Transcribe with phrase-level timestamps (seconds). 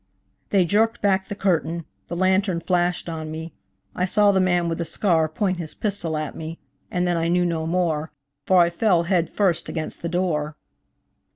[0.49, 3.53] They jerked back the curtain, the lantern flashed on me,
[3.95, 6.57] I saw the man with the scar point his pistol at me
[6.89, 8.11] and then I knew no more,
[8.47, 10.57] for I fell head first against the door.